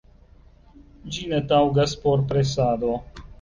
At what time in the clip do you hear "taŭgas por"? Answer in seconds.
1.51-2.25